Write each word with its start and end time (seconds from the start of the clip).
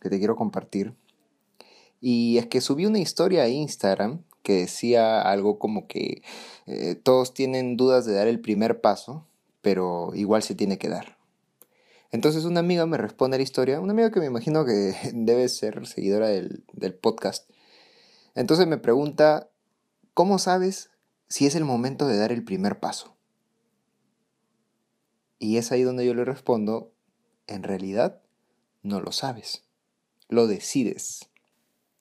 que 0.00 0.10
te 0.10 0.18
quiero 0.18 0.36
compartir. 0.36 0.94
Y 2.00 2.38
es 2.38 2.46
que 2.46 2.60
subí 2.60 2.86
una 2.86 2.98
historia 2.98 3.42
a 3.42 3.48
Instagram 3.48 4.22
que 4.42 4.54
decía 4.54 5.20
algo 5.20 5.58
como 5.58 5.86
que 5.86 6.22
eh, 6.66 6.94
todos 6.94 7.34
tienen 7.34 7.76
dudas 7.76 8.06
de 8.06 8.14
dar 8.14 8.26
el 8.26 8.40
primer 8.40 8.80
paso, 8.80 9.26
pero 9.60 10.12
igual 10.14 10.42
se 10.42 10.54
tiene 10.54 10.78
que 10.78 10.88
dar. 10.88 11.18
Entonces 12.10 12.44
una 12.44 12.60
amiga 12.60 12.86
me 12.86 12.96
responde 12.96 13.36
a 13.36 13.38
la 13.38 13.44
historia, 13.44 13.80
una 13.80 13.92
amiga 13.92 14.10
que 14.10 14.20
me 14.20 14.26
imagino 14.26 14.64
que 14.64 14.94
debe 15.12 15.48
ser 15.48 15.86
seguidora 15.86 16.28
del, 16.28 16.64
del 16.72 16.94
podcast. 16.94 17.48
Entonces 18.34 18.66
me 18.66 18.78
pregunta, 18.78 19.50
¿cómo 20.14 20.38
sabes 20.38 20.90
si 21.28 21.46
es 21.46 21.54
el 21.54 21.64
momento 21.64 22.06
de 22.06 22.16
dar 22.16 22.32
el 22.32 22.44
primer 22.44 22.80
paso? 22.80 23.16
Y 25.38 25.56
es 25.56 25.72
ahí 25.72 25.82
donde 25.82 26.04
yo 26.04 26.14
le 26.14 26.24
respondo, 26.24 26.92
en 27.46 27.62
realidad 27.62 28.20
no 28.82 29.00
lo 29.00 29.12
sabes, 29.12 29.64
lo 30.30 30.46
decides. 30.46 31.28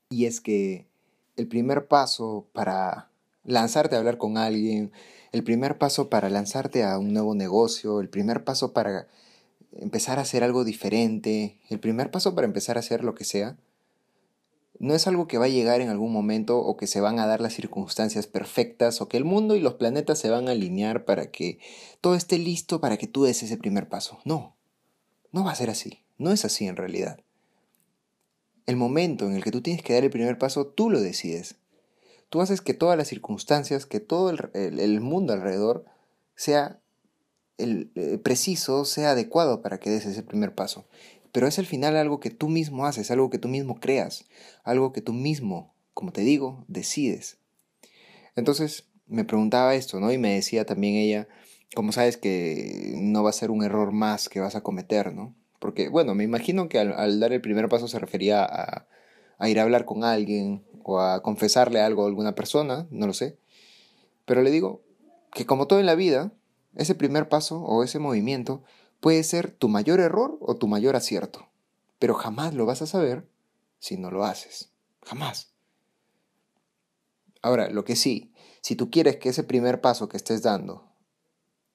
Y 0.10 0.26
es 0.26 0.40
que 0.40 0.88
el 1.36 1.48
primer 1.48 1.88
paso 1.88 2.48
para 2.54 3.10
lanzarte 3.44 3.96
a 3.96 4.00
hablar 4.00 4.18
con 4.18 4.38
alguien, 4.38 4.92
el 5.32 5.44
primer 5.44 5.78
paso 5.78 6.10
para 6.10 6.30
lanzarte 6.30 6.84
a 6.84 6.98
un 6.98 7.14
nuevo 7.14 7.36
negocio, 7.36 8.00
el 8.00 8.10
primer 8.10 8.44
paso 8.44 8.74
para 8.74 9.08
empezar 9.74 10.20
a 10.20 10.24
hacer 10.24 10.44
algo 10.44 10.64
diferente, 10.64 11.60
el 11.70 11.80
primer 11.80 12.12
paso 12.12 12.34
para 12.36 12.48
empezar 12.48 12.78
a 12.78 12.80
hacer 12.80 13.04
lo 13.04 13.16
que 13.16 13.26
sea, 13.26 13.58
no 14.80 14.96
es 14.96 15.08
algo 15.08 15.28
que 15.28 15.38
va 15.38 15.46
a 15.46 15.50
llegar 15.50 15.82
en 15.82 15.90
algún 15.90 16.14
momento 16.14 16.60
o 16.60 16.78
que 16.78 16.88
se 16.88 17.02
van 17.02 17.20
a 17.20 17.28
dar 17.28 17.42
las 17.42 17.54
circunstancias 17.54 18.28
perfectas 18.28 19.02
o 19.02 19.10
que 19.10 19.18
el 19.18 19.26
mundo 19.26 19.56
y 19.56 19.60
los 19.60 19.74
planetas 19.74 20.20
se 20.20 20.30
van 20.30 20.48
a 20.48 20.52
alinear 20.52 21.04
para 21.04 21.32
que 21.32 21.60
todo 22.00 22.16
esté 22.16 22.38
listo 22.38 22.80
para 22.80 22.98
que 22.98 23.08
tú 23.08 23.26
des 23.26 23.44
ese 23.44 23.58
primer 23.58 23.90
paso. 23.90 24.20
No, 24.24 24.56
no 25.32 25.44
va 25.44 25.52
a 25.52 25.56
ser 25.56 25.70
así, 25.70 26.00
no 26.18 26.32
es 26.32 26.46
así 26.46 26.66
en 26.66 26.78
realidad. 26.78 27.20
El 28.70 28.76
momento 28.76 29.26
en 29.26 29.34
el 29.34 29.44
que 29.44 29.50
tú 29.50 29.62
tienes 29.64 29.82
que 29.82 29.94
dar 29.94 30.04
el 30.04 30.12
primer 30.12 30.38
paso, 30.38 30.68
tú 30.68 30.92
lo 30.92 31.02
decides. 31.02 31.56
Tú 32.30 32.40
haces 32.40 32.62
que 32.62 32.76
todas 32.76 32.96
las 33.00 33.08
circunstancias, 33.08 33.88
que 33.88 34.00
todo 34.00 34.30
el, 34.30 35.02
mundo 35.02 35.34
alrededor 35.34 35.86
sea 36.36 36.80
eh, 37.58 38.20
preciso, 38.22 38.86
sea 38.86 39.10
adecuado 39.10 39.64
para 39.64 39.80
que 39.80 39.90
des 39.90 40.06
ese 40.06 40.22
primer 40.22 40.54
paso. 40.54 40.86
Pero 41.32 41.48
es 41.48 41.58
al 41.58 41.66
final 41.66 41.98
algo 41.98 42.20
que 42.20 42.30
tú 42.30 42.48
mismo 42.48 42.86
haces, 42.86 43.10
algo 43.10 43.32
que 43.32 43.40
tú 43.40 43.48
mismo 43.48 43.80
creas, 43.80 44.26
algo 44.64 44.94
que 44.94 45.02
tú 45.02 45.14
mismo, 45.14 45.74
como 45.96 46.12
te 46.12 46.22
digo, 46.22 46.64
decides. 46.68 47.40
Entonces 48.36 48.86
me 49.08 49.26
preguntaba 49.26 49.74
esto, 49.74 50.00
¿no? 50.00 50.12
Y 50.12 50.20
me 50.20 50.36
decía 50.36 50.68
también 50.68 50.94
ella, 50.94 51.28
como 51.74 51.92
sabes 51.92 52.18
que 52.18 52.94
no 52.98 53.24
va 53.24 53.32
a 53.32 53.34
ser 53.34 53.50
un 53.50 53.64
error 53.64 53.92
más 53.94 54.30
que 54.30 54.40
vas 54.40 54.54
a 54.54 54.62
cometer, 54.62 55.12
¿no? 55.12 55.34
Porque, 55.60 55.90
bueno, 55.90 56.16
me 56.16 56.24
imagino 56.24 56.70
que 56.70 56.80
al, 56.80 57.20
dar 57.20 57.34
el 57.34 57.42
primer 57.42 57.70
paso 57.70 57.88
se 57.88 58.00
refería 58.00 58.44
a, 58.44 58.88
a 59.38 59.50
ir 59.50 59.60
a 59.60 59.64
hablar 59.64 59.86
con 59.86 60.04
alguien 60.04 60.64
o 60.84 61.00
a 61.00 61.22
confesarle 61.22 61.82
algo 61.82 62.04
a 62.04 62.08
alguna 62.08 62.34
persona, 62.34 62.88
no 62.90 63.08
lo 63.08 63.14
sé. 63.14 63.38
Pero 64.26 64.42
le 64.42 64.52
digo 64.52 64.82
que 65.34 65.46
como 65.46 65.68
todo 65.68 65.80
en 65.80 65.86
la 65.86 65.96
vida, 65.96 66.32
ese 66.76 66.96
primer 66.96 67.30
paso 67.30 67.62
o 67.62 67.84
ese 67.84 68.00
movimiento 68.00 68.64
puede 69.00 69.24
ser 69.24 69.52
tu 69.52 69.70
mayor 69.70 70.00
error 70.00 70.38
o 70.42 70.56
tu 70.56 70.68
mayor 70.68 70.96
acierto, 70.96 71.48
pero 72.00 72.14
jamás 72.14 72.54
lo 72.54 72.66
vas 72.66 72.82
a 72.82 72.88
saber 72.88 73.28
si 73.80 73.98
no 73.98 74.12
lo 74.12 74.24
haces. 74.24 74.72
Jamás. 75.04 75.54
Ahora, 77.42 77.70
lo 77.70 77.86
que 77.86 77.96
sí, 77.96 78.34
si 78.62 78.76
tú 78.76 78.90
quieres 78.90 79.18
que 79.18 79.30
ese 79.30 79.44
primer 79.44 79.82
paso 79.82 80.10
que 80.10 80.18
estés 80.18 80.42
dando 80.42 80.89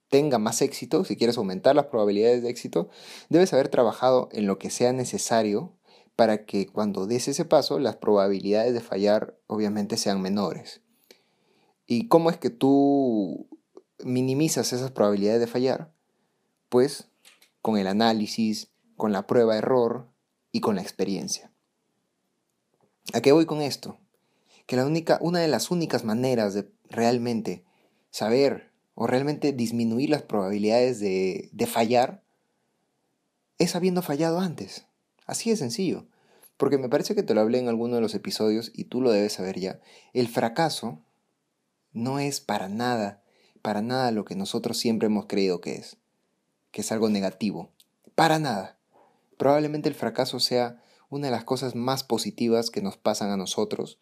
tenga 0.08 0.38
más 0.38 0.62
éxito, 0.62 1.04
si 1.04 1.16
quieres 1.16 1.38
aumentar 1.38 1.74
las 1.74 1.86
probabilidades 1.86 2.42
de 2.42 2.50
éxito, 2.50 2.88
debes 3.28 3.52
haber 3.52 3.68
trabajado 3.68 4.28
en 4.32 4.46
lo 4.46 4.58
que 4.58 4.70
sea 4.70 4.92
necesario 4.92 5.72
para 6.16 6.44
que 6.44 6.66
cuando 6.66 7.06
des 7.06 7.28
ese 7.28 7.44
paso 7.44 7.78
las 7.78 7.96
probabilidades 7.96 8.74
de 8.74 8.80
fallar 8.80 9.36
obviamente 9.46 9.96
sean 9.96 10.22
menores. 10.22 10.82
¿Y 11.86 12.08
cómo 12.08 12.30
es 12.30 12.38
que 12.38 12.50
tú 12.50 13.48
minimizas 14.04 14.72
esas 14.72 14.90
probabilidades 14.90 15.40
de 15.40 15.46
fallar? 15.46 15.92
Pues 16.68 17.08
con 17.60 17.76
el 17.76 17.86
análisis, 17.86 18.68
con 18.96 19.12
la 19.12 19.26
prueba-error 19.26 20.08
y 20.52 20.60
con 20.60 20.76
la 20.76 20.82
experiencia. 20.82 21.50
¿A 23.12 23.20
qué 23.20 23.32
voy 23.32 23.46
con 23.46 23.60
esto? 23.60 23.98
Que 24.66 24.76
la 24.76 24.86
única, 24.86 25.18
una 25.20 25.40
de 25.40 25.48
las 25.48 25.70
únicas 25.70 26.04
maneras 26.04 26.54
de 26.54 26.70
realmente 26.88 27.64
saber 28.10 28.73
o 28.94 29.06
realmente 29.06 29.52
disminuir 29.52 30.10
las 30.10 30.22
probabilidades 30.22 31.00
de, 31.00 31.48
de 31.52 31.66
fallar 31.66 32.22
es 33.58 33.74
habiendo 33.76 34.02
fallado 34.02 34.40
antes. 34.40 34.86
Así 35.26 35.50
de 35.50 35.56
sencillo. 35.56 36.06
Porque 36.56 36.78
me 36.78 36.88
parece 36.88 37.14
que 37.14 37.22
te 37.22 37.34
lo 37.34 37.40
hablé 37.40 37.58
en 37.58 37.68
alguno 37.68 37.96
de 37.96 38.00
los 38.00 38.14
episodios 38.14 38.70
y 38.74 38.84
tú 38.84 39.00
lo 39.00 39.10
debes 39.10 39.32
saber 39.32 39.58
ya. 39.58 39.80
El 40.12 40.28
fracaso 40.28 41.00
no 41.92 42.18
es 42.18 42.40
para 42.40 42.68
nada, 42.68 43.22
para 43.62 43.82
nada 43.82 44.10
lo 44.12 44.24
que 44.24 44.36
nosotros 44.36 44.78
siempre 44.78 45.06
hemos 45.06 45.26
creído 45.26 45.60
que 45.60 45.74
es 45.76 45.96
que 46.74 46.80
es 46.80 46.90
algo 46.90 47.08
negativo. 47.08 47.70
Para 48.16 48.40
nada. 48.40 48.76
Probablemente 49.38 49.88
el 49.88 49.94
fracaso 49.94 50.40
sea 50.40 50.82
una 51.08 51.28
de 51.28 51.30
las 51.30 51.44
cosas 51.44 51.76
más 51.76 52.02
positivas 52.02 52.70
que 52.70 52.82
nos 52.82 52.96
pasan 52.96 53.30
a 53.30 53.36
nosotros, 53.36 53.98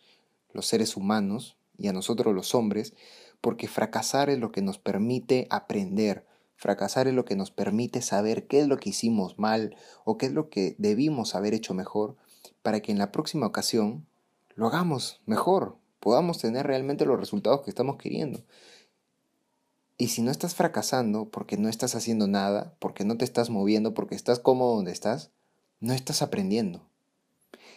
los 0.54 0.66
seres 0.66 0.96
humanos, 0.96 1.58
y 1.76 1.88
a 1.88 1.92
nosotros 1.92 2.34
los 2.34 2.54
hombres, 2.54 2.94
porque 3.42 3.68
fracasar 3.68 4.30
es 4.30 4.38
lo 4.38 4.52
que 4.52 4.62
nos 4.62 4.78
permite 4.78 5.46
aprender, 5.50 6.24
fracasar 6.56 7.08
es 7.08 7.12
lo 7.12 7.26
que 7.26 7.36
nos 7.36 7.50
permite 7.50 8.00
saber 8.00 8.46
qué 8.46 8.60
es 8.60 8.68
lo 8.68 8.78
que 8.78 8.90
hicimos 8.90 9.38
mal 9.38 9.76
o 10.04 10.16
qué 10.16 10.26
es 10.26 10.32
lo 10.32 10.48
que 10.48 10.76
debimos 10.78 11.34
haber 11.34 11.52
hecho 11.52 11.74
mejor, 11.74 12.16
para 12.62 12.80
que 12.80 12.92
en 12.92 12.98
la 12.98 13.12
próxima 13.12 13.46
ocasión 13.46 14.06
lo 14.54 14.68
hagamos 14.68 15.20
mejor, 15.26 15.76
podamos 15.98 16.38
tener 16.38 16.66
realmente 16.66 17.04
los 17.04 17.18
resultados 17.18 17.62
que 17.62 17.70
estamos 17.70 17.96
queriendo. 17.96 18.44
Y 19.98 20.08
si 20.08 20.22
no 20.22 20.30
estás 20.30 20.54
fracasando 20.54 21.28
porque 21.28 21.56
no 21.56 21.68
estás 21.68 21.96
haciendo 21.96 22.28
nada, 22.28 22.74
porque 22.78 23.04
no 23.04 23.16
te 23.16 23.24
estás 23.24 23.50
moviendo, 23.50 23.92
porque 23.92 24.14
estás 24.14 24.38
cómodo 24.38 24.76
donde 24.76 24.92
estás, 24.92 25.30
no 25.80 25.92
estás 25.92 26.22
aprendiendo. 26.22 26.88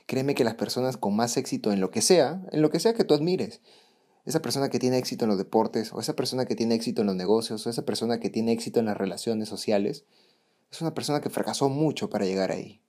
Créeme 0.05 0.35
que 0.35 0.43
las 0.43 0.53
personas 0.53 0.97
con 0.97 1.15
más 1.15 1.37
éxito 1.37 1.71
en 1.71 1.81
lo 1.81 1.89
que 1.89 2.01
sea, 2.01 2.45
en 2.51 2.61
lo 2.61 2.69
que 2.69 2.79
sea 2.79 2.93
que 2.93 3.03
tú 3.03 3.15
admires, 3.15 3.61
esa 4.25 4.41
persona 4.41 4.69
que 4.69 4.79
tiene 4.79 4.97
éxito 4.97 5.25
en 5.25 5.29
los 5.29 5.37
deportes, 5.37 5.93
o 5.93 5.99
esa 5.99 6.15
persona 6.15 6.45
que 6.45 6.55
tiene 6.55 6.75
éxito 6.75 7.01
en 7.01 7.07
los 7.07 7.15
negocios, 7.15 7.65
o 7.65 7.69
esa 7.69 7.85
persona 7.85 8.19
que 8.19 8.29
tiene 8.29 8.51
éxito 8.51 8.79
en 8.79 8.87
las 8.87 8.97
relaciones 8.97 9.47
sociales, 9.47 10.05
es 10.71 10.81
una 10.81 10.93
persona 10.93 11.21
que 11.21 11.29
fracasó 11.29 11.69
mucho 11.69 12.09
para 12.09 12.25
llegar 12.25 12.51
ahí. 12.51 12.81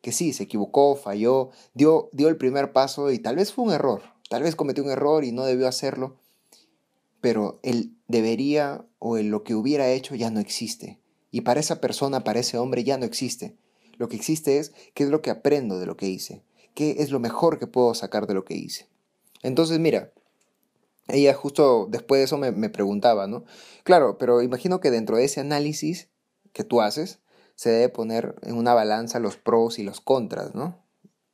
Que 0.00 0.10
sí, 0.10 0.32
se 0.32 0.42
equivocó, 0.42 0.96
falló, 0.96 1.50
dio, 1.74 2.10
dio 2.12 2.28
el 2.28 2.36
primer 2.36 2.72
paso 2.72 3.12
y 3.12 3.20
tal 3.20 3.36
vez 3.36 3.52
fue 3.52 3.64
un 3.64 3.72
error, 3.72 4.02
tal 4.28 4.42
vez 4.42 4.56
cometió 4.56 4.82
un 4.82 4.90
error 4.90 5.24
y 5.24 5.30
no 5.30 5.44
debió 5.44 5.68
hacerlo, 5.68 6.16
pero 7.20 7.60
el 7.62 7.94
debería 8.08 8.84
o 8.98 9.16
el 9.16 9.28
lo 9.28 9.44
que 9.44 9.54
hubiera 9.54 9.88
hecho 9.88 10.16
ya 10.16 10.30
no 10.30 10.40
existe. 10.40 10.98
Y 11.30 11.42
para 11.42 11.60
esa 11.60 11.80
persona, 11.80 12.24
para 12.24 12.40
ese 12.40 12.58
hombre 12.58 12.82
ya 12.82 12.98
no 12.98 13.06
existe. 13.06 13.56
Lo 13.96 14.08
que 14.08 14.16
existe 14.16 14.58
es 14.58 14.72
qué 14.94 15.04
es 15.04 15.10
lo 15.10 15.22
que 15.22 15.30
aprendo 15.30 15.78
de 15.78 15.86
lo 15.86 15.96
que 15.96 16.08
hice, 16.08 16.42
qué 16.74 16.96
es 16.98 17.10
lo 17.10 17.20
mejor 17.20 17.60
que 17.60 17.68
puedo 17.68 17.94
sacar 17.94 18.26
de 18.26 18.34
lo 18.34 18.44
que 18.44 18.54
hice. 18.54 18.88
Entonces, 19.42 19.78
mira, 19.78 20.12
ella 21.08 21.34
justo 21.34 21.86
después 21.90 22.20
de 22.20 22.24
eso 22.24 22.38
me, 22.38 22.52
me 22.52 22.70
preguntaba, 22.70 23.26
¿no? 23.26 23.44
Claro, 23.84 24.18
pero 24.18 24.42
imagino 24.42 24.80
que 24.80 24.90
dentro 24.90 25.16
de 25.16 25.24
ese 25.24 25.40
análisis 25.40 26.08
que 26.52 26.64
tú 26.64 26.80
haces, 26.80 27.20
se 27.54 27.70
debe 27.70 27.88
poner 27.88 28.34
en 28.42 28.56
una 28.56 28.74
balanza 28.74 29.18
los 29.20 29.36
pros 29.36 29.78
y 29.78 29.82
los 29.82 30.00
contras, 30.00 30.54
¿no? 30.54 30.84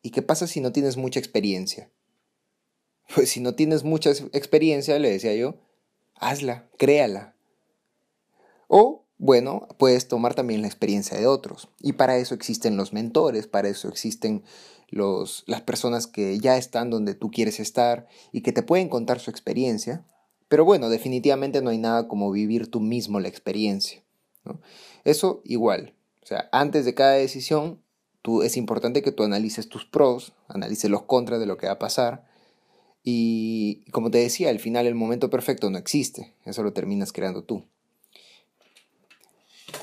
¿Y 0.03 0.11
qué 0.11 0.23
pasa 0.23 0.47
si 0.47 0.61
no 0.61 0.73
tienes 0.73 0.97
mucha 0.97 1.19
experiencia? 1.19 1.91
Pues 3.15 3.31
si 3.31 3.41
no 3.41 3.55
tienes 3.55 3.85
mucha 3.85 4.11
experiencia, 4.11 4.99
le 4.99 5.11
decía 5.11 5.35
yo, 5.35 5.55
hazla, 6.15 6.69
créala. 6.77 7.35
O, 8.67 9.07
bueno, 9.19 9.67
puedes 9.79 10.07
tomar 10.07 10.35
también 10.35 10.63
la 10.63 10.69
experiencia 10.69 11.19
de 11.19 11.27
otros. 11.27 11.69
Y 11.81 11.95
para 11.95 12.17
eso 12.17 12.35
existen 12.35 12.77
los 12.77 12.93
mentores, 12.93 13.47
para 13.49 13.69
eso 13.69 13.89
existen 13.89 14.45
los, 14.89 15.43
las 15.47 15.61
personas 15.61 16.07
que 16.07 16.39
ya 16.39 16.57
están 16.57 16.89
donde 16.89 17.15
tú 17.15 17.31
quieres 17.31 17.61
estar 17.61 18.07
y 18.33 18.43
que 18.43 18.53
te 18.53 18.63
pueden 18.63 18.89
contar 18.89 19.19
su 19.19 19.31
experiencia. 19.31 20.07
Pero 20.49 20.65
bueno, 20.65 20.89
definitivamente 20.89 21.61
no 21.61 21.71
hay 21.71 21.79
nada 21.79 22.09
como 22.09 22.31
vivir 22.31 22.71
tú 22.71 22.81
mismo 22.81 23.21
la 23.21 23.29
experiencia. 23.29 24.03
Eso 25.05 25.43
igual. 25.45 25.95
O 26.23 26.27
sea, 26.27 26.49
antes 26.53 26.85
de 26.85 26.95
cada 26.95 27.13
decisión, 27.13 27.83
tú, 28.23 28.43
es 28.43 28.57
importante 28.57 29.03
que 29.03 29.13
tú 29.13 29.25
analices 29.25 29.69
tus 29.69 29.85
pros, 29.85 30.33
analices 30.47 30.91
los 30.91 31.03
contras 31.03 31.41
de 31.41 31.47
lo 31.47 31.57
que 31.59 31.67
va 31.67 31.75
a 31.75 31.79
pasar. 31.79 32.27
Y 33.03 33.85
como 33.91 34.11
te 34.11 34.19
decía, 34.19 34.51
al 34.51 34.61
final 34.61 34.87
el 34.87 34.95
momento 34.95 35.29
perfecto 35.29 35.71
no 35.71 35.79
existe. 35.79 36.35
Eso 36.45 36.63
lo 36.63 36.73
terminas 36.73 37.13
creando 37.13 37.43
tú. 37.43 37.65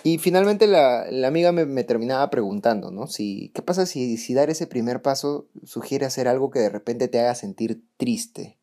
Y 0.05 0.19
finalmente 0.19 0.67
la, 0.67 1.07
amiga 1.27 1.51
me, 1.51 1.83
terminaba 1.83 2.29
preguntando, 2.29 2.91
¿no? 2.91 3.07
Si, 3.07 3.49
¿Qué 3.55 3.63
pasa 3.63 3.87
si, 3.87 4.17
si 4.17 4.35
dar 4.35 4.51
ese 4.51 4.67
primer 4.67 5.01
paso 5.01 5.47
sugiere 5.63 6.05
hacer 6.05 6.27
algo 6.27 6.51
que 6.51 6.59
de 6.59 6.69
repente 6.69 7.07
te 7.07 7.19
haga 7.19 7.33
sentir 7.33 7.81
triste? 7.97 8.59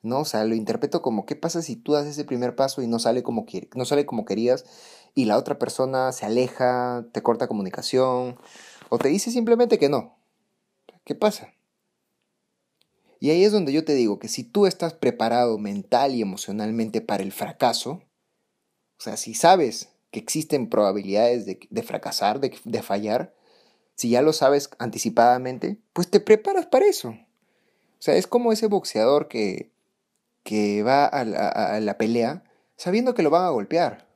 ¿No? 0.00 0.20
O 0.20 0.24
sea, 0.24 0.42
lo 0.44 0.54
interpreto 0.54 1.02
como, 1.02 1.26
¿qué 1.26 1.36
pasa 1.36 1.60
si 1.60 1.76
tú 1.76 1.92
das 1.92 2.06
ese 2.06 2.24
primer 2.24 2.56
paso 2.56 2.80
y 2.80 2.86
no 2.86 2.98
sale 2.98 3.22
como, 3.22 3.44
no 3.74 3.84
sale 3.84 4.06
como 4.06 4.24
querías 4.24 4.64
y 5.14 5.26
la 5.26 5.36
otra 5.36 5.58
persona 5.58 6.12
se 6.12 6.24
aleja, 6.24 7.04
te 7.12 7.22
corta 7.22 7.46
comunicación 7.46 8.38
o 8.88 8.96
te 8.96 9.08
dice 9.08 9.30
simplemente 9.30 9.78
que 9.78 9.90
no? 9.90 10.16
¿Qué 11.04 11.14
pasa? 11.14 11.52
Y 13.18 13.28
ahí 13.28 13.44
es 13.44 13.52
donde 13.52 13.74
yo 13.74 13.84
te 13.84 13.92
digo 13.92 14.18
que 14.18 14.28
si 14.28 14.44
tú 14.44 14.64
estás 14.64 14.94
preparado 14.94 15.58
mental 15.58 16.14
y 16.14 16.22
emocionalmente 16.22 17.02
para 17.02 17.22
el 17.22 17.32
fracaso, 17.32 18.00
o 18.98 19.02
sea, 19.02 19.18
si 19.18 19.34
sabes 19.34 19.90
que 20.10 20.18
existen 20.18 20.68
probabilidades 20.68 21.46
de, 21.46 21.82
fracasar, 21.82 22.40
de, 22.40 22.82
fallar, 22.82 23.34
si 23.94 24.10
ya 24.10 24.22
lo 24.22 24.32
sabes 24.32 24.70
anticipadamente, 24.78 25.78
pues 25.92 26.10
te 26.10 26.20
preparas 26.20 26.66
para 26.66 26.86
eso. 26.86 27.10
O 27.10 28.02
sea, 28.02 28.16
es 28.16 28.26
como 28.26 28.52
ese 28.52 28.66
boxeador 28.66 29.28
que, 29.28 29.70
que 30.42 30.82
va 30.82 31.06
a 31.06 31.24
la, 31.24 31.48
a 31.48 31.80
la 31.80 31.98
pelea 31.98 32.44
sabiendo 32.76 33.14
que 33.14 33.22
lo 33.22 33.30
van 33.30 33.44
a 33.44 33.50
golpear. 33.50 34.06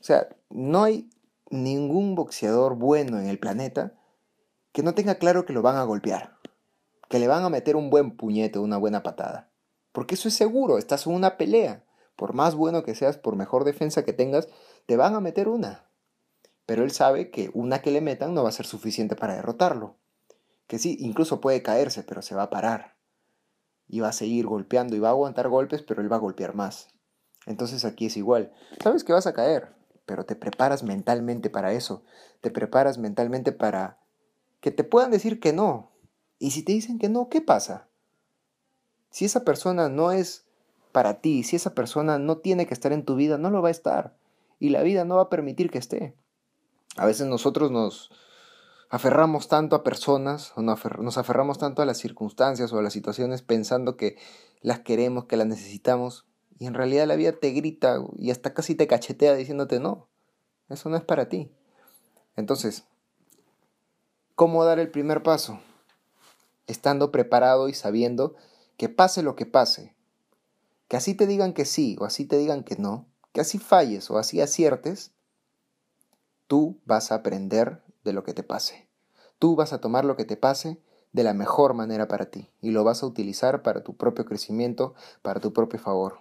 O 0.00 0.02
sea, 0.02 0.28
no 0.50 0.82
hay 0.82 1.08
ningún 1.50 2.14
boxeador 2.14 2.74
bueno 2.76 3.20
en 3.20 3.28
el 3.28 3.38
planeta 3.38 3.94
que 4.72 4.82
no 4.82 4.94
tenga 4.94 5.16
claro 5.16 5.46
que 5.46 5.52
lo 5.52 5.62
van 5.62 5.76
a 5.76 5.84
golpear, 5.84 6.36
que 7.08 7.18
le 7.18 7.28
van 7.28 7.44
a 7.44 7.48
meter 7.48 7.76
un 7.76 7.90
buen 7.90 8.16
puñete, 8.16 8.58
una 8.58 8.76
buena 8.76 9.02
patada. 9.02 9.50
Porque 9.92 10.14
eso 10.14 10.28
es 10.28 10.34
seguro, 10.34 10.78
estás 10.78 11.06
en 11.06 11.14
una 11.14 11.36
pelea. 11.36 11.84
Por 12.16 12.34
más 12.34 12.54
bueno 12.54 12.82
que 12.82 12.94
seas, 12.94 13.16
por 13.16 13.36
mejor 13.36 13.64
defensa 13.64 14.04
que 14.04 14.12
tengas, 14.12 14.48
te 14.86 14.96
van 14.96 15.14
a 15.14 15.20
meter 15.20 15.48
una. 15.48 15.90
Pero 16.66 16.84
él 16.84 16.92
sabe 16.92 17.30
que 17.30 17.50
una 17.52 17.82
que 17.82 17.90
le 17.90 18.00
metan 18.00 18.32
no 18.32 18.44
va 18.44 18.50
a 18.50 18.52
ser 18.52 18.64
suficiente 18.64 19.16
para 19.16 19.34
derrotarlo. 19.34 19.96
Que 20.68 20.78
sí, 20.78 20.96
incluso 21.00 21.40
puede 21.40 21.62
caerse, 21.62 22.04
pero 22.04 22.22
se 22.22 22.36
va 22.36 22.44
a 22.44 22.50
parar. 22.50 22.94
Y 23.88 23.98
va 23.98 24.10
a 24.10 24.12
seguir 24.12 24.46
golpeando 24.46 24.94
y 24.94 25.00
va 25.00 25.08
a 25.08 25.10
aguantar 25.10 25.48
golpes, 25.48 25.82
pero 25.82 26.00
él 26.00 26.12
va 26.12 26.14
a 26.14 26.20
golpear 26.20 26.54
más. 26.54 26.94
Entonces 27.46 27.84
aquí 27.84 28.06
es 28.06 28.16
igual. 28.16 28.52
Sabes 28.82 29.02
que 29.02 29.12
vas 29.12 29.26
a 29.26 29.32
caer, 29.32 29.74
pero 30.06 30.24
te 30.24 30.36
preparas 30.36 30.84
mentalmente 30.84 31.50
para 31.50 31.72
eso. 31.72 32.04
Te 32.40 32.52
preparas 32.52 32.98
mentalmente 32.98 33.50
para 33.50 33.98
que 34.60 34.70
te 34.70 34.84
puedan 34.84 35.10
decir 35.10 35.40
que 35.40 35.52
no. 35.52 35.90
Y 36.38 36.52
si 36.52 36.62
te 36.62 36.70
dicen 36.70 37.00
que 37.00 37.08
no, 37.08 37.28
¿qué 37.28 37.40
pasa? 37.40 37.88
Si 39.10 39.24
esa 39.24 39.44
persona 39.44 39.88
no 39.88 40.12
es 40.12 40.44
para 40.92 41.20
ti, 41.20 41.42
si 41.42 41.56
esa 41.56 41.74
persona 41.74 42.20
no 42.20 42.38
tiene 42.38 42.66
que 42.66 42.74
estar 42.74 42.92
en 42.92 43.04
tu 43.04 43.16
vida, 43.16 43.38
no 43.38 43.50
lo 43.50 43.60
va 43.60 43.68
a 43.68 43.72
estar 43.72 44.14
y 44.60 44.68
la 44.68 44.82
vida 44.82 45.04
no 45.04 45.16
va 45.16 45.22
a 45.22 45.30
permitir 45.30 45.70
que 45.70 45.78
esté. 45.78 46.14
A 46.96 47.06
veces 47.06 47.26
nosotros 47.26 47.72
nos 47.72 48.10
aferramos 48.90 49.48
tanto 49.48 49.74
a 49.74 49.82
personas 49.82 50.52
o 50.56 50.62
nos 50.62 51.18
aferramos 51.18 51.58
tanto 51.58 51.82
a 51.82 51.86
las 51.86 51.98
circunstancias 51.98 52.72
o 52.72 52.78
a 52.78 52.82
las 52.82 52.92
situaciones 52.92 53.42
pensando 53.42 53.96
que 53.96 54.16
las 54.60 54.80
queremos, 54.80 55.24
que 55.24 55.36
las 55.36 55.46
necesitamos 55.46 56.26
y 56.58 56.66
en 56.66 56.74
realidad 56.74 57.06
la 57.06 57.16
vida 57.16 57.32
te 57.32 57.50
grita 57.52 58.04
y 58.18 58.30
hasta 58.30 58.52
casi 58.52 58.74
te 58.74 58.86
cachetea 58.86 59.34
diciéndote 59.34 59.80
no, 59.80 60.08
eso 60.68 60.90
no 60.90 60.96
es 60.96 61.02
para 61.02 61.28
ti. 61.28 61.50
Entonces, 62.36 62.84
¿cómo 64.34 64.64
dar 64.64 64.78
el 64.78 64.90
primer 64.90 65.22
paso? 65.22 65.58
Estando 66.66 67.10
preparado 67.10 67.68
y 67.68 67.74
sabiendo 67.74 68.36
que 68.76 68.88
pase 68.88 69.22
lo 69.22 69.36
que 69.36 69.46
pase, 69.46 69.96
que 70.88 70.96
así 70.96 71.14
te 71.14 71.26
digan 71.26 71.54
que 71.54 71.64
sí 71.64 71.96
o 71.98 72.04
así 72.04 72.26
te 72.26 72.36
digan 72.36 72.62
que 72.62 72.76
no, 72.76 73.09
que 73.32 73.40
así 73.40 73.58
falles 73.58 74.10
o 74.10 74.18
así 74.18 74.40
aciertes, 74.40 75.12
tú 76.46 76.80
vas 76.84 77.12
a 77.12 77.16
aprender 77.16 77.82
de 78.04 78.12
lo 78.12 78.24
que 78.24 78.34
te 78.34 78.42
pase. 78.42 78.88
Tú 79.38 79.56
vas 79.56 79.72
a 79.72 79.80
tomar 79.80 80.04
lo 80.04 80.16
que 80.16 80.24
te 80.24 80.36
pase 80.36 80.80
de 81.12 81.24
la 81.24 81.34
mejor 81.34 81.74
manera 81.74 82.08
para 82.08 82.26
ti 82.26 82.50
y 82.60 82.70
lo 82.70 82.84
vas 82.84 83.02
a 83.02 83.06
utilizar 83.06 83.62
para 83.62 83.82
tu 83.82 83.96
propio 83.96 84.24
crecimiento, 84.24 84.94
para 85.22 85.40
tu 85.40 85.52
propio 85.52 85.78
favor. 85.78 86.20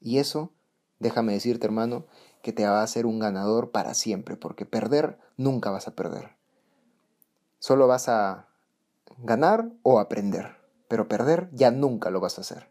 Y 0.00 0.18
eso, 0.18 0.52
déjame 0.98 1.32
decirte 1.32 1.66
hermano, 1.66 2.06
que 2.42 2.52
te 2.52 2.66
va 2.66 2.80
a 2.80 2.84
hacer 2.84 3.06
un 3.06 3.18
ganador 3.18 3.70
para 3.70 3.94
siempre, 3.94 4.36
porque 4.36 4.64
perder 4.64 5.18
nunca 5.36 5.70
vas 5.70 5.88
a 5.88 5.94
perder. 5.94 6.36
Solo 7.58 7.86
vas 7.86 8.08
a 8.08 8.48
ganar 9.18 9.70
o 9.82 10.00
aprender, 10.00 10.56
pero 10.88 11.08
perder 11.08 11.50
ya 11.52 11.70
nunca 11.70 12.10
lo 12.10 12.20
vas 12.20 12.38
a 12.38 12.40
hacer. 12.40 12.70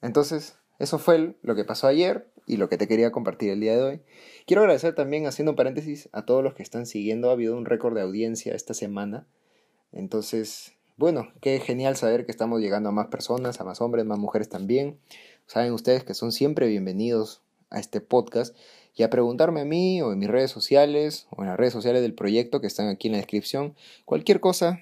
Entonces, 0.00 0.58
eso 0.78 0.98
fue 0.98 1.38
lo 1.42 1.54
que 1.54 1.64
pasó 1.64 1.86
ayer 1.86 2.32
y 2.46 2.56
lo 2.56 2.68
que 2.68 2.76
te 2.76 2.88
quería 2.88 3.12
compartir 3.12 3.50
el 3.50 3.60
día 3.60 3.76
de 3.76 3.82
hoy. 3.82 4.00
Quiero 4.46 4.62
agradecer 4.62 4.94
también, 4.94 5.26
haciendo 5.26 5.52
un 5.52 5.56
paréntesis, 5.56 6.08
a 6.12 6.24
todos 6.24 6.44
los 6.44 6.54
que 6.54 6.62
están 6.62 6.86
siguiendo. 6.86 7.30
Ha 7.30 7.32
habido 7.32 7.56
un 7.56 7.64
récord 7.64 7.94
de 7.94 8.02
audiencia 8.02 8.54
esta 8.54 8.74
semana. 8.74 9.26
Entonces, 9.92 10.74
bueno, 10.96 11.28
qué 11.40 11.58
genial 11.60 11.96
saber 11.96 12.24
que 12.24 12.32
estamos 12.32 12.60
llegando 12.60 12.90
a 12.90 12.92
más 12.92 13.08
personas, 13.08 13.60
a 13.60 13.64
más 13.64 13.80
hombres, 13.80 14.04
más 14.04 14.18
mujeres 14.18 14.48
también. 14.48 14.98
Saben 15.46 15.72
ustedes 15.72 16.04
que 16.04 16.14
son 16.14 16.32
siempre 16.32 16.68
bienvenidos 16.68 17.42
a 17.70 17.80
este 17.80 18.00
podcast 18.00 18.56
y 18.94 19.02
a 19.02 19.10
preguntarme 19.10 19.62
a 19.62 19.64
mí 19.64 20.00
o 20.02 20.12
en 20.12 20.18
mis 20.18 20.28
redes 20.28 20.50
sociales 20.50 21.26
o 21.30 21.42
en 21.42 21.48
las 21.48 21.56
redes 21.56 21.72
sociales 21.72 22.02
del 22.02 22.14
proyecto 22.14 22.60
que 22.60 22.66
están 22.66 22.88
aquí 22.88 23.08
en 23.08 23.12
la 23.12 23.18
descripción. 23.18 23.74
Cualquier 24.04 24.40
cosa, 24.40 24.80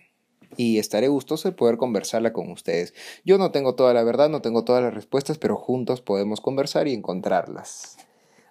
y 0.56 0.79
estaré 0.79 1.08
gustoso 1.08 1.48
de 1.48 1.56
poder 1.56 1.76
conversarla 1.76 2.32
con 2.32 2.50
ustedes. 2.50 2.94
Yo 3.24 3.38
no 3.38 3.50
tengo 3.50 3.74
toda 3.74 3.94
la 3.94 4.03
verdad, 4.05 4.29
no 4.29 4.43
tengo 4.43 4.65
todas 4.65 4.82
las 4.82 4.94
respuestas, 4.94 5.38
pero 5.38 5.56
juntos 5.56 6.00
podemos 6.00 6.41
conversar 6.41 6.88
y 6.88 6.94
encontrarlas. 6.94 7.98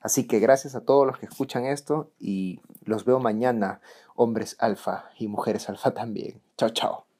Así 0.01 0.27
que 0.27 0.39
gracias 0.39 0.75
a 0.75 0.81
todos 0.81 1.05
los 1.05 1.19
que 1.19 1.27
escuchan 1.27 1.65
esto 1.65 2.09
y 2.19 2.59
los 2.83 3.05
veo 3.05 3.19
mañana, 3.19 3.81
hombres 4.15 4.55
alfa 4.59 5.11
y 5.19 5.27
mujeres 5.27 5.69
alfa 5.69 5.93
también. 5.93 6.41
Chao, 6.57 6.69
chao. 6.69 7.10